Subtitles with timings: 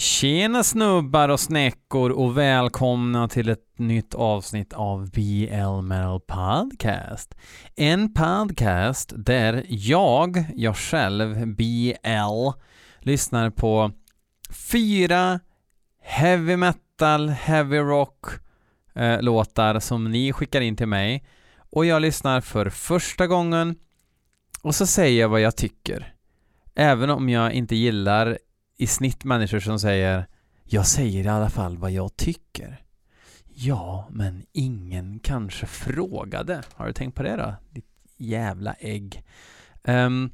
[0.00, 7.34] Tjena snubbar och snäckor och välkomna till ett nytt avsnitt av BL Metal Podcast.
[7.76, 12.48] En podcast där jag, jag själv, BL,
[12.98, 13.92] lyssnar på
[14.50, 15.40] fyra
[16.02, 18.26] heavy metal, heavy rock
[18.94, 21.24] eh, låtar som ni skickar in till mig
[21.70, 23.76] och jag lyssnar för första gången
[24.62, 26.14] och så säger jag vad jag tycker.
[26.74, 28.38] Även om jag inte gillar
[28.78, 30.26] i snitt människor som säger
[30.64, 32.82] jag säger i alla fall vad jag tycker.
[33.54, 36.62] Ja, men ingen kanske frågade.
[36.74, 37.54] Har du tänkt på det då?
[37.70, 39.22] Ditt jävla ägg.
[39.84, 40.30] Um,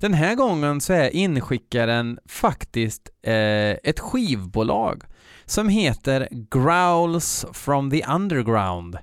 [0.00, 5.04] den här gången så är inskickaren faktiskt eh, ett skivbolag
[5.44, 8.98] som heter Growls from the Underground.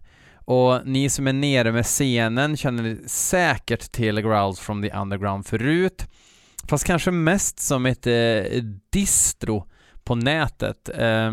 [0.45, 6.07] Och ni som är nere med scenen känner säkert till Growls from the Underground förut.
[6.67, 9.67] Fast kanske mest som ett eh, distro
[10.03, 10.89] på nätet.
[10.89, 11.31] Eh,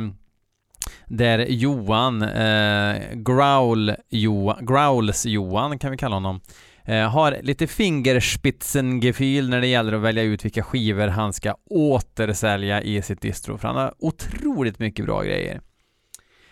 [1.06, 6.40] där Johan, eh, Growl Johan, Growls Johan kan vi kalla honom,
[6.84, 12.82] eh, har lite fingerspitzengefühl när det gäller att välja ut vilka skivor han ska återsälja
[12.82, 15.60] i sitt distro, för han har otroligt mycket bra grejer.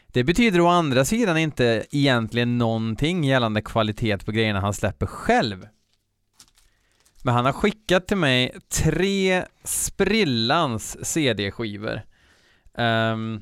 [0.07, 5.67] Det betyder å andra sidan inte egentligen någonting gällande kvalitet på grejerna han släpper själv.
[7.23, 11.95] Men han har skickat till mig tre sprillans CD-skivor.
[11.95, 13.41] Um, ehm,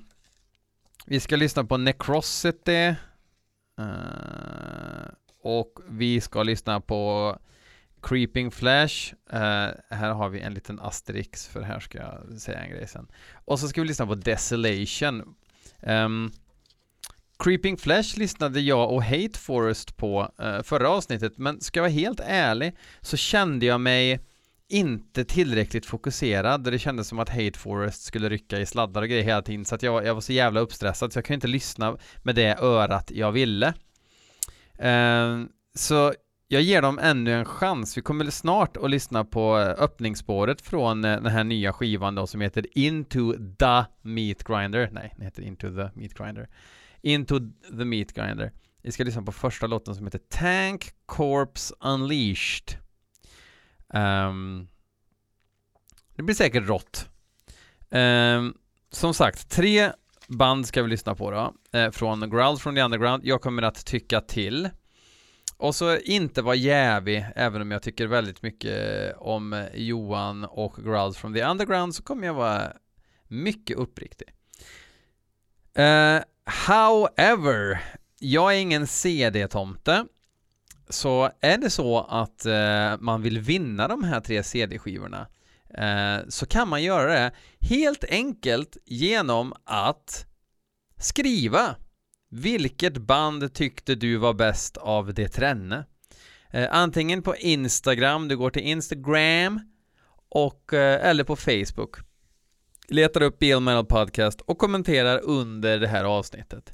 [1.07, 2.95] vi ska lyssna på Necrosity.
[3.81, 5.09] Uh,
[5.43, 7.37] och vi ska lyssna på
[8.03, 9.13] Creeping Flash.
[9.33, 13.09] Uh, här har vi en liten asterix, för här ska jag säga en grej sen.
[13.35, 15.35] Och så ska vi lyssna på Desolation.
[15.83, 16.33] Um,
[17.39, 21.93] Creeping Flash lyssnade jag och Hate Forest på uh, förra avsnittet, men ska jag vara
[21.93, 24.20] helt ärlig så kände jag mig
[24.69, 26.65] inte tillräckligt fokuserad.
[26.65, 29.75] Det kändes som att Hate Forest skulle rycka i sladdar och grejer hela tiden, så
[29.75, 33.11] att jag, jag var så jävla uppstressad så jag kunde inte lyssna med det örat
[33.15, 33.75] jag ville.
[34.84, 36.12] Uh, så
[36.49, 37.99] jag ger dem ännu en chans.
[37.99, 42.41] Vi kommer snart att lyssna på eh, öppningsspåret från den här nya skivan då som
[42.41, 44.88] heter Into the Meat Grinder.
[44.93, 46.49] Nej, den heter Into the Meat Grinder.
[47.06, 47.41] Into
[47.78, 48.53] the Meat Grinder.
[48.83, 52.78] Vi ska lyssna på första låten som heter Tank Corps Unleashed.
[53.89, 54.69] Um,
[56.17, 57.09] det blir säkert rått.
[57.91, 58.55] Um,
[58.91, 59.93] som sagt, tre
[60.28, 63.25] band ska vi lyssna på då, eh, från Growls Från the Underground.
[63.25, 64.69] Jag kommer att tycka till.
[65.56, 70.77] Och så inte vara jävig, även om jag tycker väldigt mycket eh, om Johan och
[70.84, 72.73] Growls from the Underground, så kommer jag vara
[73.28, 74.28] mycket uppriktig.
[75.78, 77.83] Uh, However,
[78.19, 80.07] jag är ingen CD-tomte.
[80.89, 85.27] Så är det så att eh, man vill vinna de här tre CD-skivorna
[85.75, 90.27] eh, så kan man göra det helt enkelt genom att
[90.99, 91.77] skriva
[92.31, 95.85] vilket band tyckte du var bäst av det trenne?
[96.51, 99.61] Eh, antingen på Instagram, du går till Instagram
[100.29, 101.97] och, eh, eller på Facebook
[102.89, 106.73] letar upp BL Metal Podcast och kommenterar under det här avsnittet.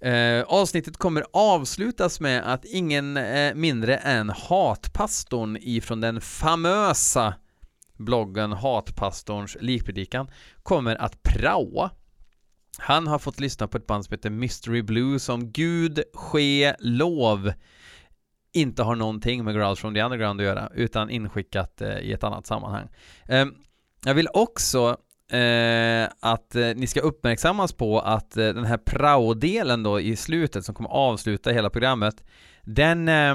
[0.00, 7.34] Eh, avsnittet kommer avslutas med att ingen eh, mindre än Hatpastorn ifrån den famösa
[7.98, 10.30] bloggen Hatpastorns likpredikan
[10.62, 11.90] kommer att praoa.
[12.78, 17.52] Han har fått lyssna på ett band som heter Mystery Blue som Gud ske lov
[18.52, 22.24] inte har någonting med Growls from the Underground att göra utan inskickat eh, i ett
[22.24, 22.88] annat sammanhang.
[23.28, 23.54] Ehm,
[24.04, 24.96] jag vill också
[25.32, 30.64] eh, att eh, ni ska uppmärksammas på att eh, den här prao-delen då i slutet
[30.64, 32.24] som kommer avsluta hela programmet,
[32.62, 33.34] den eh,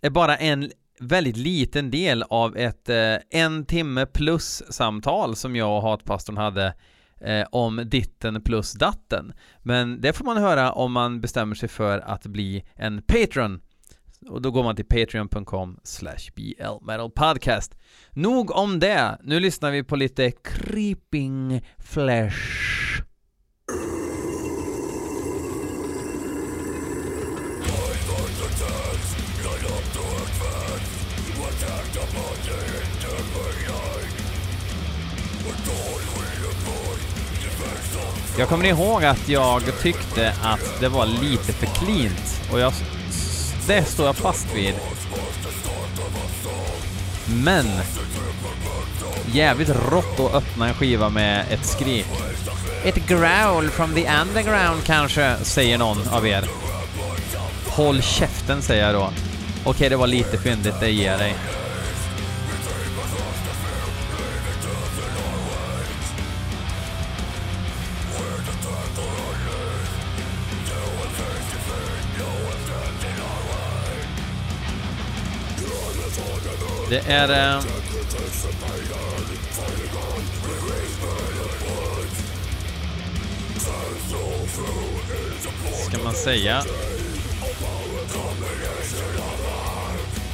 [0.00, 5.76] är bara en väldigt liten del av ett eh, en timme plus samtal som jag
[5.76, 6.74] och hatpastorn hade
[7.20, 9.32] eh, om ditten plus datten.
[9.62, 13.60] Men det får man höra om man bestämmer sig för att bli en patron
[14.28, 17.74] och då går man till patreon.com slash blmetalpodcast.
[18.10, 22.64] Nog om det, nu lyssnar vi på lite creeping flesh.
[38.38, 42.72] Jag kommer ihåg att jag tyckte att det var lite för cleant och jag
[43.66, 44.74] det står jag fast vid.
[47.44, 47.66] Men
[49.32, 52.06] jävligt rått att öppna en skiva med ett skrik.
[52.84, 56.44] Ett growl from the underground kanske, säger någon av er.
[57.68, 59.10] Håll käften, säger jag då.
[59.64, 61.34] Okej, det var lite fyndigt, det ger jag dig.
[76.94, 77.56] Det är...
[77.56, 77.60] Eh,
[85.88, 86.62] ska man säga?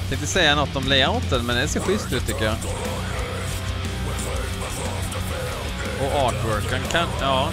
[0.00, 2.56] Jag tänkte säga något om layouten, men det ser schysst ut tycker jag.
[6.00, 7.08] Och artworken kan...
[7.20, 7.52] Ja.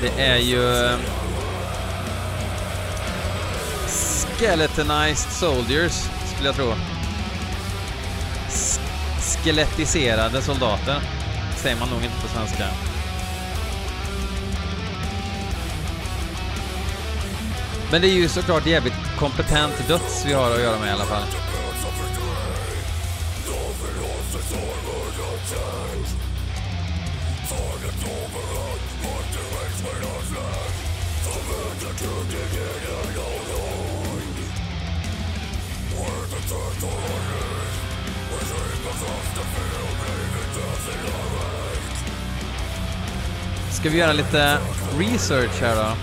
[0.00, 0.84] Det är ju...
[0.86, 0.98] Eh,
[4.42, 5.92] Skeletonized Soldiers,
[6.34, 6.74] skulle jag tro.
[8.48, 8.80] S
[9.44, 11.00] skelettiserade soldater.
[11.56, 12.64] Säger man nog inte på svenska.
[17.90, 21.04] Men det är ju såklart jävligt kompetent döds vi har att göra med i alla
[21.04, 21.22] fall.
[43.82, 44.58] Ska vi göra lite
[44.98, 45.96] research här då?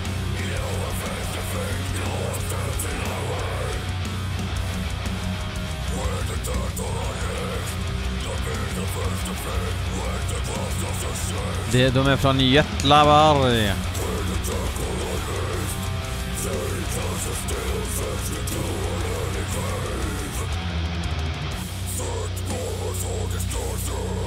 [11.72, 13.72] Det, de är från Götlaborg.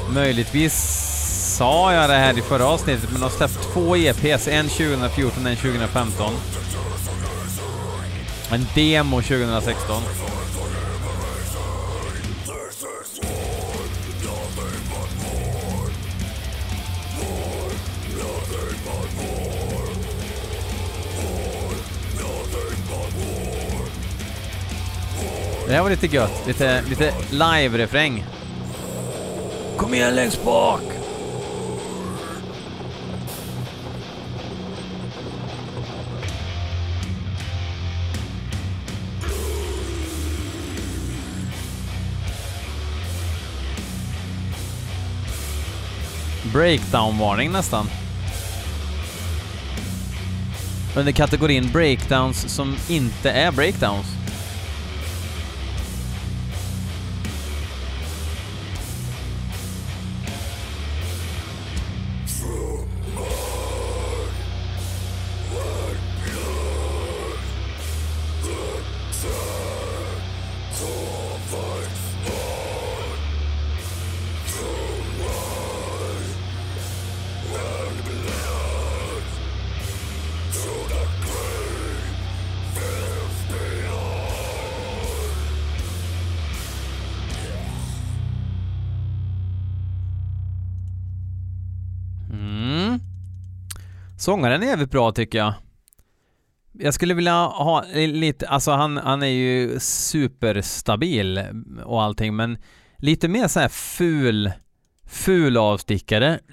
[0.09, 0.73] Möjligtvis
[1.57, 5.43] sa jag det här i förra avsnittet, men de har släppt två EPs, en 2014
[5.43, 6.33] och en 2015.
[8.51, 10.03] En demo 2016.
[25.67, 26.47] Det här var lite gött.
[26.47, 28.25] Lite, lite live-refräng.
[29.83, 30.81] Kom igen längst bak!
[46.53, 47.87] Breakdown-varning nästan.
[50.95, 54.22] Under kategorin breakdowns som inte är breakdowns.
[94.23, 95.53] Sångaren är jävligt bra tycker jag.
[96.71, 101.41] Jag skulle vilja ha lite, alltså han, han är ju superstabil
[101.85, 102.57] och allting men
[102.97, 104.51] lite mer så här ful,
[105.07, 106.39] ful avstickare.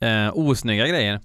[0.00, 1.20] Eh, osnygga grejer.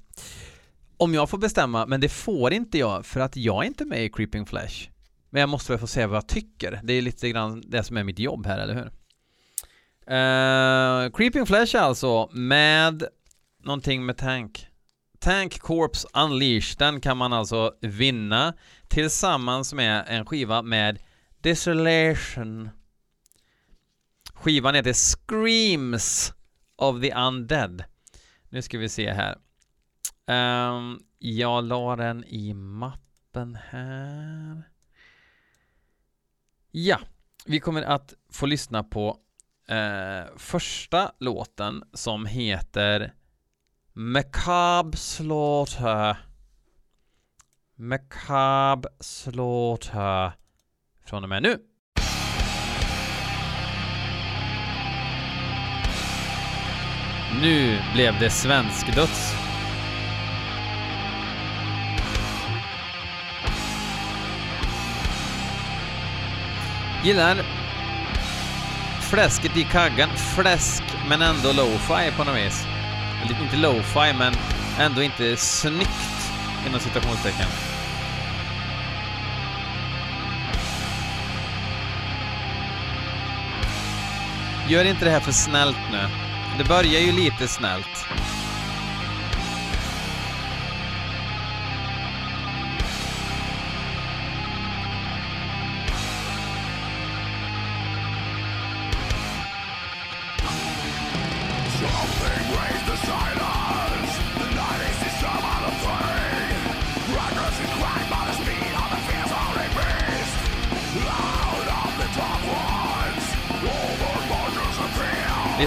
[0.97, 4.05] Om jag får bestämma, men det får inte jag för att jag är inte med
[4.05, 4.89] i Creeping Flash.
[5.29, 6.79] Men jag måste väl få säga vad jag tycker.
[6.83, 8.91] Det är lite grann det som är mitt jobb här, eller hur?
[10.15, 13.03] Eh, Creeping Flash alltså, med
[13.63, 14.66] någonting med tank.
[15.19, 18.53] Tank Corps Unleashed, den kan man alltså vinna
[18.87, 20.99] tillsammans med en skiva med
[21.41, 22.69] Desolation.
[24.33, 26.33] Skivan heter Screams
[26.75, 27.83] of the Undead.
[28.49, 29.37] Nu ska vi se här.
[30.71, 34.63] Um, jag la den i mappen här.
[36.71, 36.99] Ja,
[37.45, 39.17] vi kommer att få lyssna på
[39.71, 43.13] uh, första låten som heter
[43.99, 46.17] Macabre Slaughter.
[47.77, 50.31] Macabre Slaughter.
[51.05, 51.57] Från och med nu.
[57.41, 59.33] Nu blev det svensk döds.
[67.03, 67.35] Gillar
[69.09, 70.09] fläsket i kaggen.
[70.09, 72.76] Fläsk men ändå lo-fi på något vis
[73.21, 74.33] inte lo-fi men
[74.79, 76.31] ändå inte snyggt
[76.67, 77.47] inom citationstecken.
[84.67, 86.09] Gör inte det här för snällt nu.
[86.57, 88.07] Det börjar ju lite snällt.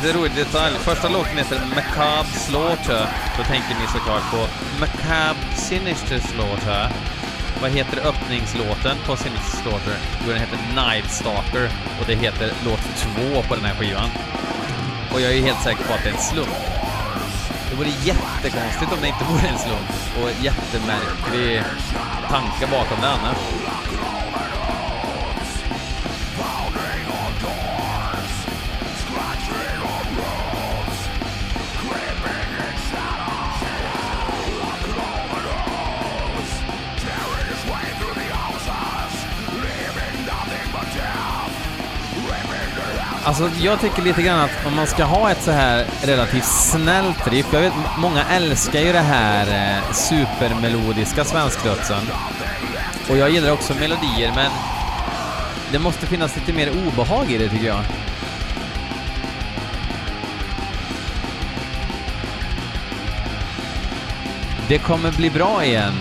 [0.02, 0.74] Lite rolig detalj.
[0.74, 3.08] Första låten heter Macabre Slaughter.
[3.36, 4.46] Då tänker ni såklart på
[4.80, 6.88] Macabre Sinister Slaughter.
[7.62, 9.96] Vad heter öppningslåten på Sinister Slaughter?
[10.20, 14.10] Jo, den heter Night Stalker och det heter låt två på den här skivan.
[15.12, 16.60] Och jag är helt säker på att det är en slump.
[17.70, 19.90] Det vore jättekonstigt om det inte vore en slump
[20.22, 21.62] och jättemärklig
[22.28, 23.38] tanke bakom det annars.
[43.30, 47.28] Alltså jag tycker lite grann att om man ska ha ett så här relativt snällt
[47.28, 52.10] riff, jag vet många älskar ju det här eh, supermelodiska svenskdödsen.
[53.10, 54.50] Och jag gillar också melodier men
[55.72, 57.84] det måste finnas lite mer obehag i det tycker jag.
[64.68, 65.94] Det kommer bli bra igen,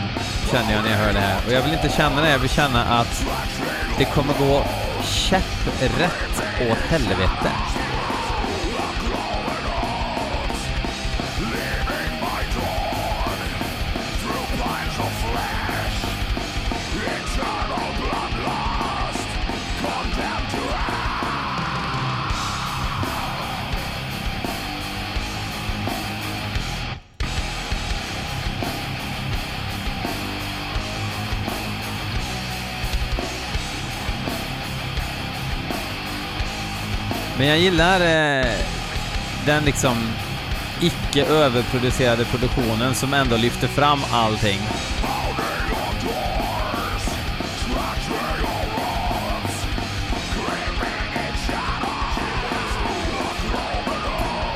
[0.51, 1.38] känner jag när jag hör det här.
[1.48, 3.25] Och jag vill inte känna det, jag vill känna att
[3.98, 4.63] det kommer gå
[5.03, 7.78] käpprätt åt helvete.
[37.39, 38.51] Men jag gillar eh,
[39.46, 39.98] den liksom
[40.81, 44.60] icke överproducerade produktionen som ändå lyfter fram allting.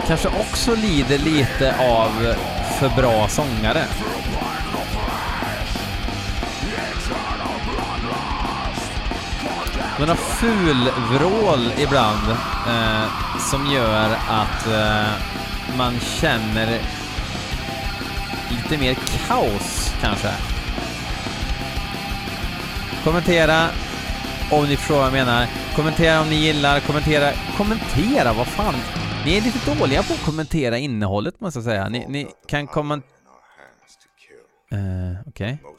[0.07, 2.35] Kanske också lider lite av
[2.79, 3.83] för bra sångare.
[10.00, 12.29] Några fulvrål ibland
[12.67, 13.05] eh,
[13.39, 15.12] som gör att eh,
[15.77, 16.81] man känner
[18.50, 18.97] lite mer
[19.27, 20.31] kaos kanske.
[23.03, 23.69] Kommentera
[24.51, 25.47] om ni förstår vad jag menar.
[25.75, 28.75] Kommentera om ni gillar, kommentera, kommentera, vad fan.
[29.25, 31.89] Ni är lite dåliga på att kommentera innehållet måste jag säga.
[31.89, 33.13] Ni, ni kan kommentera...
[34.71, 34.79] Eh,
[35.27, 35.57] Okej.
[35.63, 35.73] Okay.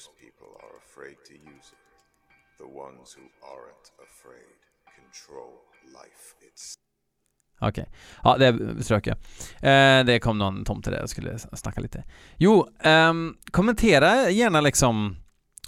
[7.68, 7.82] Okej.
[7.82, 7.92] Okay.
[8.22, 9.16] Ja, det strök jag.
[9.56, 12.04] Eh, det kom någon tomte där och skulle snacka lite.
[12.36, 15.16] Jo, ehm, kommentera gärna liksom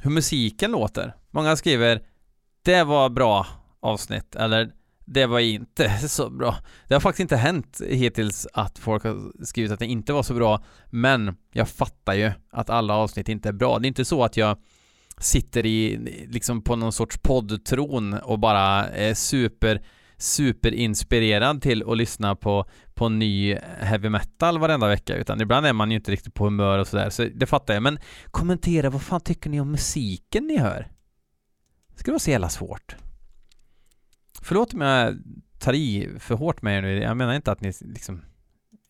[0.03, 1.15] hur musiken låter.
[1.31, 2.03] Många skriver
[2.63, 3.47] det var bra
[3.81, 4.73] avsnitt eller
[5.07, 6.57] det var inte så bra.
[6.89, 10.35] Det har faktiskt inte hänt hittills att folk har skrivit att det inte var så
[10.35, 13.79] bra, men jag fattar ju att alla avsnitt inte är bra.
[13.79, 14.59] Det är inte så att jag
[15.19, 15.97] sitter i,
[16.31, 19.83] liksom på någon sorts poddtron och bara är super
[20.19, 25.91] superinspirerad till att lyssna på, på ny heavy metal varenda vecka utan ibland är man
[25.91, 27.99] ju inte riktigt på humör och sådär så det fattar jag men
[28.31, 30.89] kommentera vad fan tycker ni om musiken ni hör?
[31.93, 32.97] Det skulle vara så jävla svårt.
[34.43, 35.17] Förlåt om jag
[35.59, 38.23] tar i för hårt med er nu, jag menar inte att ni liksom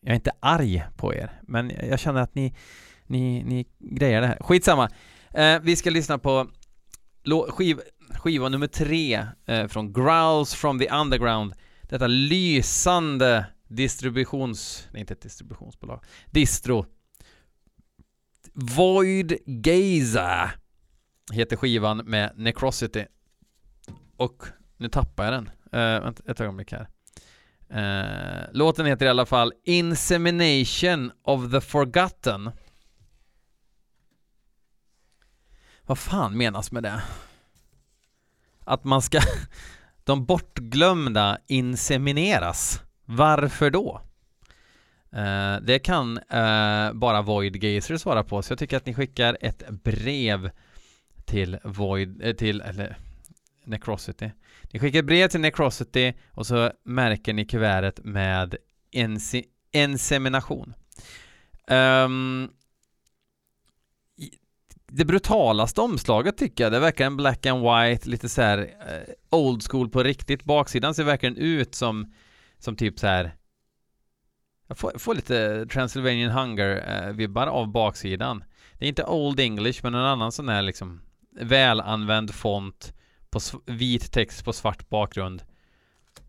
[0.00, 2.54] jag är inte arg på er, men jag känner att ni,
[3.06, 4.38] ni, ni grejer det här.
[4.40, 4.90] Skitsamma.
[5.34, 6.46] Eh, vi ska lyssna på
[7.48, 11.54] skiv, skiva nummer tre eh, från Growls from the Underground.
[11.82, 14.88] Detta lysande distributions...
[14.92, 16.04] Nej, inte ett distributionsbolag.
[16.30, 16.86] Distro.
[18.52, 20.50] Void Gaza
[21.32, 23.04] heter skivan med Necrosity.
[24.16, 24.44] Och
[24.76, 25.50] nu tappar jag den.
[25.74, 26.88] Uh, ett ögonblick här.
[27.70, 32.50] Uh, låten heter i alla fall Insemination of the Forgotten.
[35.82, 37.02] Vad fan menas med det?
[38.66, 39.20] Att man ska
[40.04, 42.80] de bortglömda insemineras.
[43.04, 44.00] Varför då?
[45.16, 49.38] Uh, det kan uh, bara Void Gazer svara på, så jag tycker att ni skickar
[49.40, 50.50] ett brev
[51.24, 52.96] till Void, uh, till, eller
[53.64, 54.30] Necrosity.
[54.62, 58.56] Ni skickar ett brev till Necrosity och så märker ni kuvertet med
[58.92, 60.74] ensi insemination.
[61.68, 62.50] Um, ehm,
[64.88, 69.14] det brutalaste omslaget tycker jag, det verkar en black and white, lite så här eh,
[69.38, 70.44] old school på riktigt.
[70.44, 72.12] Baksidan ser verkligen ut som,
[72.58, 73.34] som typ så här
[74.68, 78.44] jag får, får lite Transylvanian Hunger-vibbar eh, av baksidan.
[78.78, 81.00] Det är inte Old English, men en annan sån här liksom
[81.40, 82.92] välanvänd font
[83.30, 85.42] på vit text på svart bakgrund.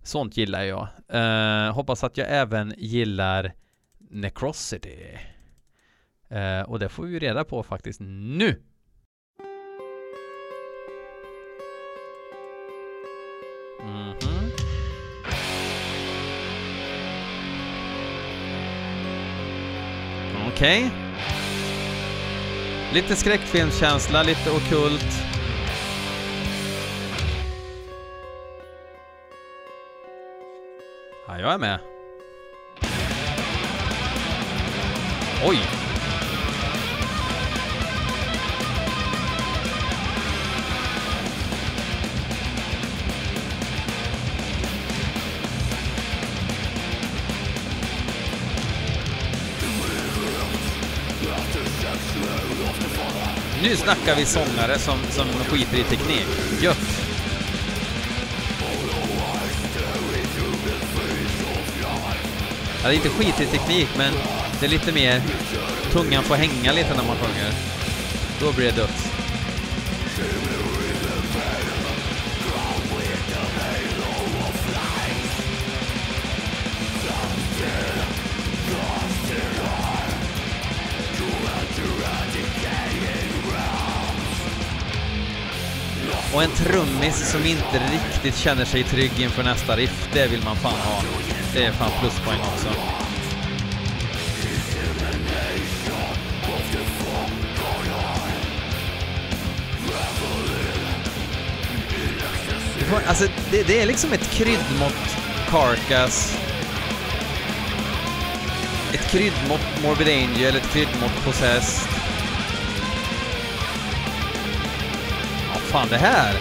[0.04, 0.88] Sånt gillar jag.
[1.10, 3.54] Eh, hoppas att jag även gillar
[4.10, 5.18] Necrosity.
[6.30, 8.62] Eh, och det får vi reda på faktiskt nu.
[13.82, 14.52] Mhm.
[20.54, 20.92] Okej.
[22.94, 25.24] Lite skräckfilmskänsla, lite okult.
[31.28, 31.80] Ja, jag är med.
[35.46, 35.77] Oj!
[53.70, 56.28] Nu snackar vi sångare som, som skiter i teknik.
[56.62, 56.78] Gött!
[62.84, 64.14] Ja, det är inte skit i teknik, men
[64.60, 65.22] det är lite mer...
[65.92, 67.54] Tungan får hänga lite när man sjunger.
[68.42, 69.12] Då blir det dött.
[86.34, 90.56] Och en trummis som inte riktigt känner sig trygg inför nästa riff, det vill man
[90.56, 91.02] fan ha.
[91.54, 92.68] Det är fan pluspoäng också.
[103.08, 105.18] Alltså, det, det är liksom ett kryddmått
[105.50, 106.38] Carcass.
[108.94, 111.97] Ett kryddmått Morbid Angel, ett kryddmått Possessed.
[115.78, 116.34] Fan det här.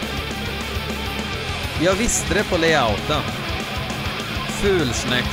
[1.82, 3.22] Jag visste det på layouten.
[4.48, 5.28] Fulsnyggt.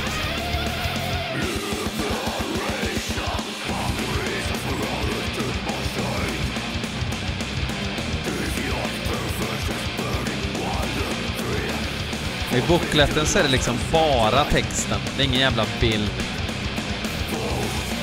[12.56, 15.00] I bokletten så är det liksom bara texten.
[15.16, 16.10] Det är ingen jävla bild.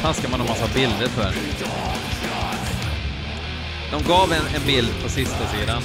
[0.02, 1.34] fan ska man ha massa bilder för?
[3.92, 5.82] De gav en, en bild på sista sidan.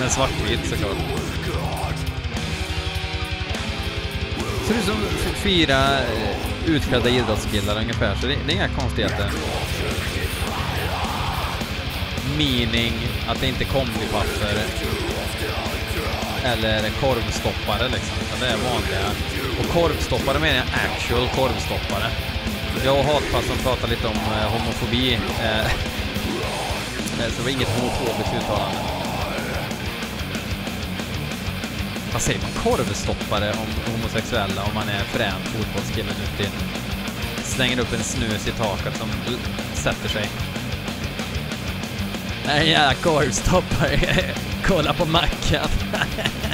[0.00, 0.96] Men svartvit såklart.
[4.66, 4.96] Ser ut som
[5.34, 9.30] fyra eh, utklädda idrottskillar ungefär, så det, det är inga konstigheter.
[12.38, 12.92] Meaning
[13.28, 14.64] att det inte är kombipapper
[16.44, 19.10] eller korvstoppare liksom, utan det är vanliga.
[19.58, 22.10] Och korvstoppare menar jag actual korvstoppare.
[22.84, 25.58] Jag och Hatpassan pratar lite om eh, homofobi, eh,
[27.20, 28.78] eh, så det var inget homofobiskt uttalande.
[32.12, 32.50] Vad säger man?
[32.64, 36.52] Korvstoppare om homosexuella om man är frän fotbollskille nu till
[37.44, 39.08] Slänger upp en snus i taket som
[39.74, 40.30] sätter sig.
[42.48, 44.34] En jävla korvstoppare.
[44.66, 45.68] Kolla på mackan.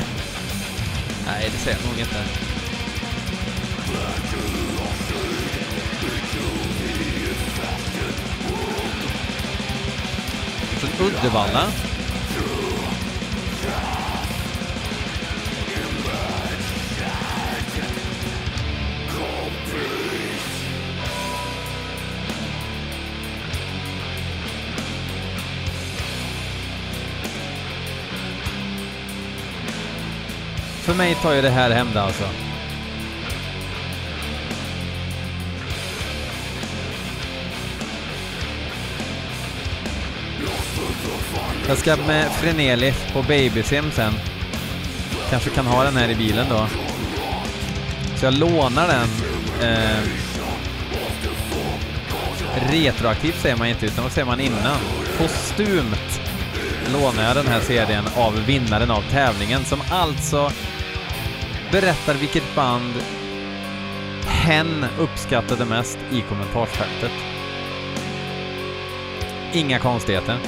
[1.27, 2.25] Nej, det säger jag nog inte.
[10.81, 11.94] Från Uddevalla.
[30.85, 32.25] För mig tar ju det här hem det alltså.
[41.69, 44.13] Jag ska med Freneli på babysim sen.
[45.31, 46.67] Kanske kan ha den här i bilen då.
[48.17, 49.09] Så jag lånar den.
[49.71, 49.99] Eh,
[52.71, 54.79] retroaktivt säger man inte, utan vad säger man innan?
[55.19, 56.21] Postumt
[56.93, 60.51] lånar jag den här serien av vinnaren av tävlingen som alltså
[61.75, 62.95] berättar vilket band
[64.27, 67.13] hen uppskattade mest i kommentarsfältet.
[69.53, 70.39] Inga konstigheter.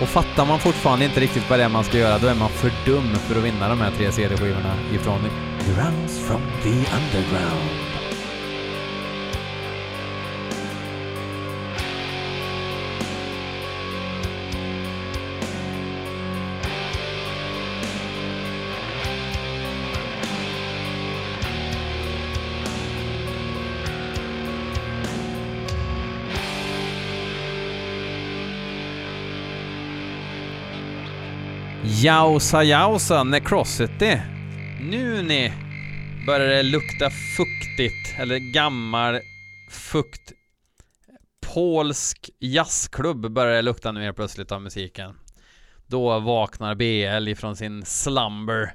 [0.00, 2.50] Och fattar man fortfarande inte riktigt vad det är man ska göra, då är man
[2.50, 5.20] för dum för att vinna de här tre CD-skivorna ifrån
[5.66, 7.95] Grounds from the Underground.
[32.02, 34.18] Jausa jausa Necrosity.
[34.80, 35.52] Nu ni
[36.26, 39.20] börjar det lukta fuktigt, eller gammal
[39.70, 40.32] fukt.
[41.54, 45.14] Polsk jazzklubb börjar det lukta nu helt plötsligt av musiken.
[45.86, 48.74] Då vaknar BL ifrån sin slumber.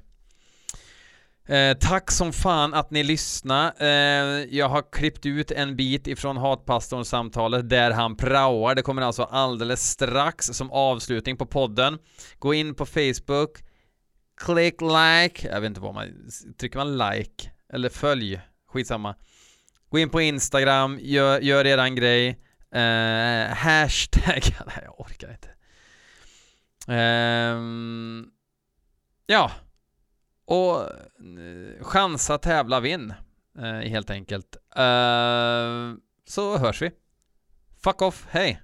[1.47, 3.73] Eh, tack som fan att ni lyssnade.
[3.79, 8.75] Eh, jag har klippt ut en bit ifrån Hatpastorns samtalet där han praoar.
[8.75, 11.97] Det kommer alltså alldeles strax som avslutning på podden.
[12.39, 13.51] Gå in på Facebook,
[14.37, 16.07] klick like, jag vet inte vad man,
[16.59, 19.15] trycker man like eller följ, skitsamma.
[19.89, 22.27] Gå in på Instagram, gör, gör eran grej.
[22.71, 25.49] Eh, hashtag, nej jag orkar inte.
[26.93, 27.57] Eh,
[29.25, 29.51] ja,
[30.51, 33.13] och uh, chansa, tävla, vinn.
[33.59, 34.57] Uh, helt enkelt.
[34.77, 35.95] Uh,
[36.27, 36.91] så hörs vi.
[37.83, 38.61] Fuck off, hej!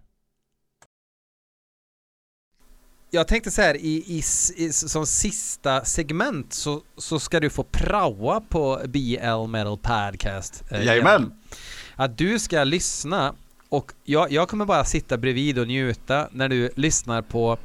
[3.09, 4.17] Jag tänkte så här i, i,
[4.55, 10.63] i, som sista segment så, så ska du få praoa på BL Metal Podcast.
[10.71, 11.33] Jajamän!
[11.95, 13.35] Att du ska lyssna
[13.69, 17.57] och jag, jag kommer bara sitta bredvid och njuta när du lyssnar på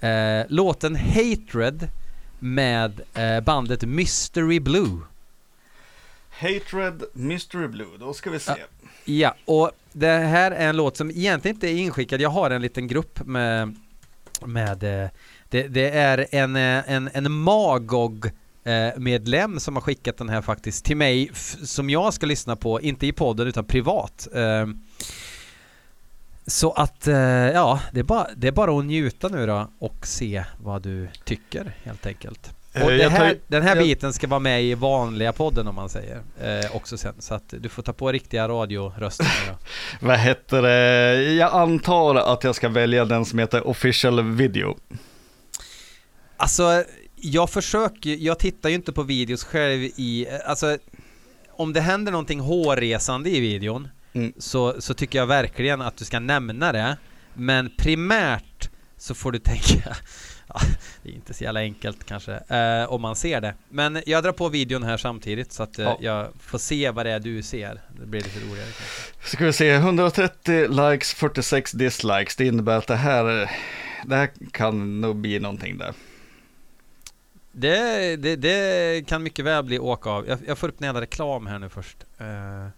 [0.00, 1.90] eh, låten Hatred
[2.38, 4.98] med eh, bandet Mystery Blue.
[6.30, 8.52] Hatred, Mystery Blue, då ska vi se.
[9.04, 12.20] Ja, och det här är en låt som egentligen inte är inskickad.
[12.20, 13.76] Jag har en liten grupp med,
[14.44, 15.10] med eh,
[15.48, 18.26] det, det är en, eh, en, en Magog
[18.64, 21.30] eh, medlem som har skickat den här faktiskt till mig
[21.64, 24.28] som jag ska lyssna på, inte i podden utan privat.
[26.46, 30.06] Så att, eh, ja, det är, bara, det är bara att njuta nu då och
[30.06, 32.50] se vad du tycker helt enkelt.
[32.72, 35.88] Eh, och den här, den här biten ska vara med i vanliga podden om man
[35.88, 37.14] säger eh, också sen.
[37.18, 39.26] Så att du får ta på riktiga radioröster.
[40.00, 41.22] vad heter det?
[41.32, 44.76] Jag antar att jag ska välja den som heter official video.
[46.36, 46.84] Alltså,
[47.16, 50.78] jag försöker, jag tittar ju inte på videos själv i, alltså
[51.50, 54.32] om det händer någonting hårresande i videon mm.
[54.38, 56.96] så, så tycker jag verkligen att du ska nämna det.
[57.34, 59.96] Men primärt så får du tänka
[60.48, 60.60] Ja,
[61.02, 63.54] det är inte så jävla enkelt kanske eh, om man ser det.
[63.68, 65.98] Men jag drar på videon här samtidigt så att eh, ja.
[66.00, 67.80] jag får se vad det är du ser.
[68.00, 69.28] Det blir lite roligare kanske.
[69.36, 72.36] Ska vi se, 130 likes, 46 dislikes.
[72.36, 73.50] Det innebär att det här,
[74.04, 75.94] det här kan nog bli någonting där.
[77.52, 80.28] Det, det, det kan mycket väl bli åka av.
[80.28, 81.96] Jag, jag får upp en jävla reklam här nu först.
[82.20, 82.68] Uh,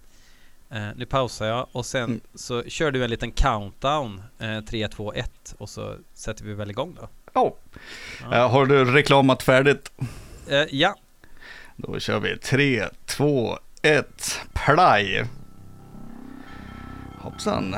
[0.71, 2.21] Eh, nu pausar jag och sen mm.
[2.35, 4.23] så kör du en liten countdown.
[4.39, 7.09] Eh, 3, 2, 1 och så sätter vi väl igång då.
[7.41, 7.53] Oh.
[8.31, 8.37] Ja.
[8.37, 9.93] Eh, har du reklamat färdigt?
[10.49, 10.95] Eh, ja.
[11.77, 15.25] Då kör vi 3, 2, 1, play.
[17.19, 17.77] Hoppsan.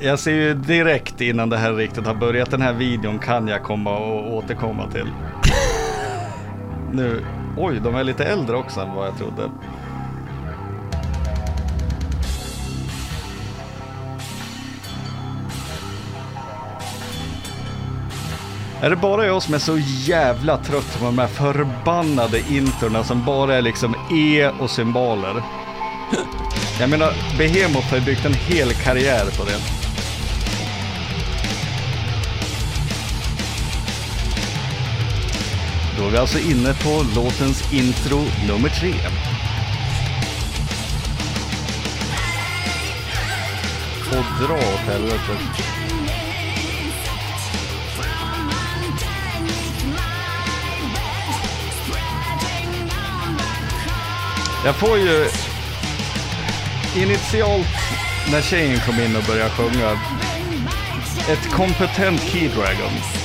[0.00, 3.62] Jag ser ju direkt innan det här riktigt har börjat, den här videon kan jag
[3.62, 5.12] komma och återkomma till.
[6.92, 7.24] nu
[7.60, 9.50] Oj, de är lite äldre också än vad jag trodde.
[18.80, 23.24] Är det bara jag som är så jävla trött på de här förbannade introna som
[23.24, 25.42] bara är liksom E och symboler?
[26.80, 29.77] Jag menar, Behemoth har ju byggt en hel karriär på det.
[35.98, 38.94] Då är vi alltså inne på låtens intro nummer tre.
[44.06, 45.38] Och dra åt helvete.
[54.64, 55.28] Jag får ju
[56.96, 57.66] initialt
[58.32, 59.90] när tjejen kom in och började sjunga
[61.30, 63.17] ett kompetent Key Dragon.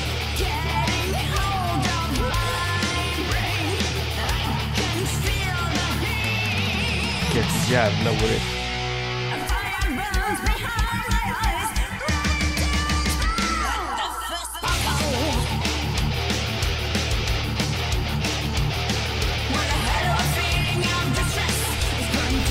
[7.73, 8.41] Jävla orätt.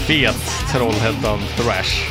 [0.06, 2.08] Fet Trollhättan Thrash.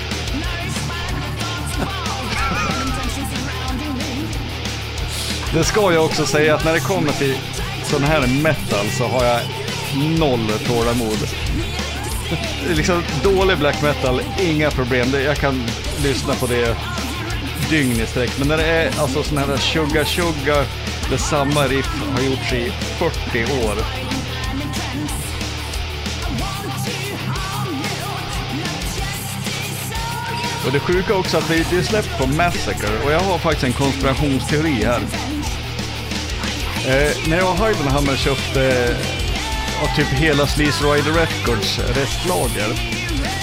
[5.54, 7.38] Det ska jag också säga att när det kommer till
[7.84, 9.42] sån här metal så har jag
[10.20, 11.28] noll tålamod
[12.76, 15.08] liksom dålig black metal, inga problem.
[15.26, 15.64] Jag kan
[16.04, 16.78] lyssna på det
[17.70, 18.40] dygn i sträck.
[18.40, 20.66] Men när det är alltså sådana här tjugga tjugga
[21.10, 23.76] där samma riff har gjorts i 40 år.
[30.66, 33.74] Och det sjuka också att det, är släppt på Massacre och jag har faktiskt en
[33.74, 35.02] konspirationsteori här.
[36.88, 39.21] Eh, när jag och Heidenhammer köpte eh,
[39.96, 42.70] typ hela Sleaze Rider Records restlager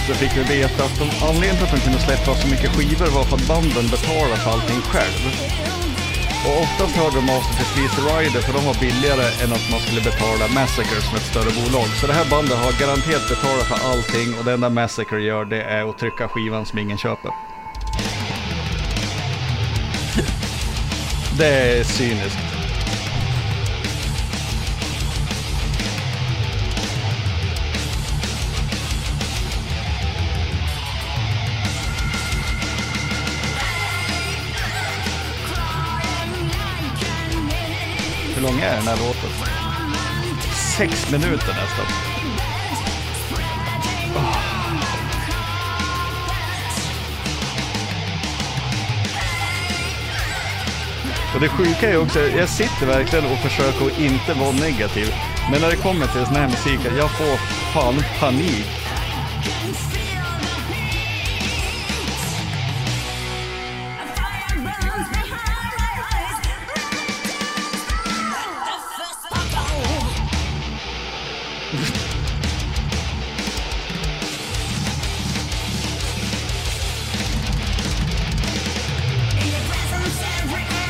[0.07, 3.11] så fick vi veta att de, anledningen till att de kunde släppa så mycket skivor
[3.16, 5.22] var för att banden betalade för allting själv.
[6.46, 9.66] Och oftast hörde de av sig till Sleaze Rider för de var billigare än att
[9.72, 11.88] man skulle betala Massacre som ett större bolag.
[12.01, 15.62] Så det här bandet har garanterat betalat för allting och det enda Massacre gör det
[15.62, 17.31] är att trycka skivan som ingen köper.
[21.38, 22.48] Det är cyniskt.
[38.38, 39.31] Hur lång är den här låten?
[40.77, 41.87] Sex minuter nästan.
[51.35, 55.14] Och det sjuka är också, jag sitter verkligen och försöker att inte vara negativ.
[55.51, 57.37] Men när det kommer till sån här musik, jag får
[57.72, 58.88] fan panik.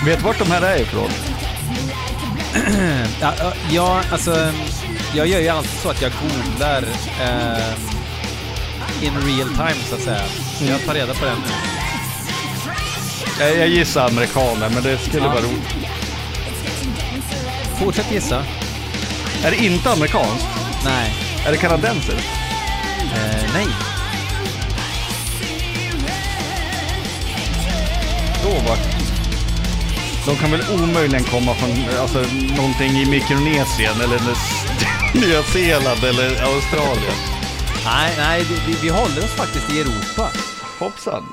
[0.08, 1.10] Vet vart de här är ifrån?
[3.20, 3.32] Ja,
[3.70, 4.52] ja, alltså
[5.14, 6.82] jag gör ju alltid så att jag googlar
[7.20, 7.74] eh,
[9.04, 10.22] in real time så att säga.
[10.60, 11.52] Jag tar reda på det nu.
[13.40, 15.28] Jag, jag gissar amerikaner, men det skulle Ja.
[15.28, 15.74] vara roligt.
[17.78, 18.44] Fortsätt gissa.
[19.44, 20.46] Är det inte amerikanskt?
[20.84, 21.14] Nej.
[21.46, 22.28] Är det kanadensiskt?
[23.14, 23.66] Eh, nej.
[28.44, 28.76] Då var
[30.26, 32.18] De kan väl omöjligen komma från alltså,
[32.56, 34.20] någonting i Mikronesien eller
[35.26, 37.14] Nya Zeeland eller Australien.
[37.84, 40.30] Nej, nej, vi, vi, håller oss faktiskt i Europa.
[40.78, 41.24] Hoppsan.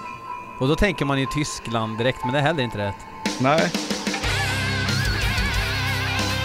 [0.60, 2.96] Och då tänker man ju Tyskland direkt, men det är heller inte rätt.
[3.40, 3.72] Nej.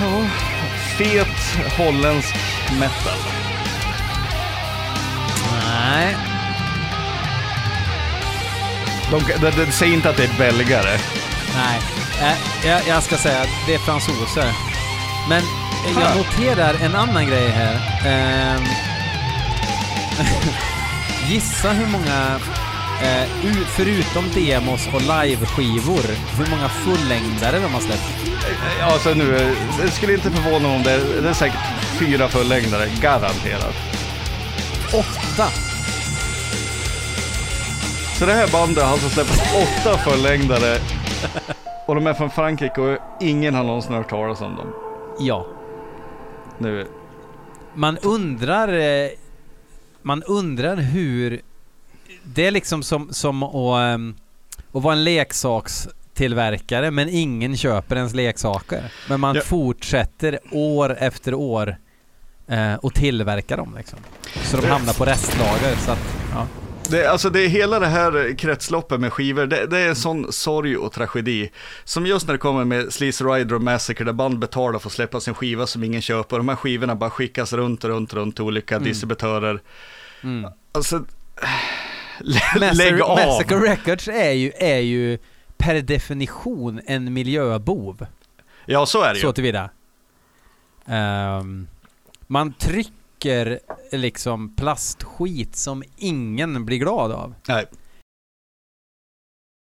[0.00, 0.26] Ja,
[0.98, 2.34] fet holländsk
[2.80, 3.18] metal.
[5.64, 6.16] Nej.
[9.10, 10.98] De, de, de säger inte att det är belgare.
[11.60, 11.80] Nej.
[12.22, 14.52] Eh, jag, jag ska säga, det är fransoser.
[15.28, 15.42] Men
[15.86, 17.74] eh, jag noterar en annan grej här.
[18.06, 18.64] Ehm,
[21.30, 22.40] gissa hur många,
[23.02, 23.28] eh,
[23.68, 26.02] förutom demos och liveskivor,
[26.38, 28.02] hur många fullängdare de har släppt?
[28.78, 31.60] Ja, Alltså nu, det skulle inte förvåna mig om det, det är säkert
[31.98, 33.74] fyra fullängdare, garanterat.
[34.92, 35.48] Åtta!
[38.18, 40.78] Så det här bandet har alltså släppt åtta fullängdare
[41.86, 44.72] och de är från Frankrike och ingen har någonsin hört talas om dem.
[45.18, 45.46] Ja.
[46.58, 46.86] Nu,
[47.74, 48.68] Man undrar...
[48.78, 49.08] Eh,
[50.02, 51.40] man undrar hur...
[52.24, 54.14] Det är liksom som, som att, ehm,
[54.72, 58.92] att vara en leksakstillverkare men ingen köper ens leksaker.
[59.08, 59.42] Men man Ja.
[59.44, 61.76] fortsätter år efter år
[62.48, 63.98] eh, och tillverka dem liksom.
[64.42, 66.46] Så de hamnar på restlager så att, ja.
[66.90, 70.32] Det, alltså det är hela det här kretsloppet med skivor, det, det är en sån
[70.32, 71.50] sorg och tragedi.
[71.84, 74.92] Som just när det kommer med Sleaze Rider och Massacre där band betalar för att
[74.92, 76.36] släppa sin skiva som ingen köper.
[76.36, 79.60] De här skivorna bara skickas runt och runt, runt till olika distributörer.
[80.22, 80.50] Mm.
[80.72, 81.04] Alltså,
[82.20, 83.18] lä- lägg av!
[83.26, 85.18] Massacre Records är ju, är ju
[85.56, 88.06] per definition en miljöbov.
[88.66, 89.20] Ja, så är det ju.
[89.22, 89.70] Så tillvida.
[90.86, 91.68] Um,
[92.26, 92.92] man trycker
[93.92, 97.34] liksom plastskit som ingen blir glad av.
[97.48, 97.66] Nej.